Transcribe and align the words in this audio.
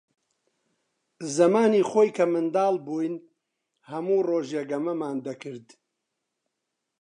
زەمانی 1.35 1.87
خۆی 1.89 2.09
کە 2.17 2.25
منداڵ 2.33 2.75
بووین، 2.85 3.15
هەموو 3.89 4.25
ڕۆژێ 4.29 4.61
گەمەمان 4.71 5.17
دەکرد. 5.27 5.67